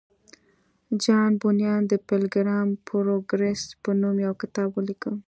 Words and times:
جان 1.03 1.31
بونیان 1.41 1.81
د 1.91 1.93
پیلګریم 2.07 2.67
پروګریس 2.87 3.61
په 3.83 3.89
نوم 4.01 4.15
یو 4.25 4.33
کتاب 4.41 4.69
ولیکه 4.73 5.11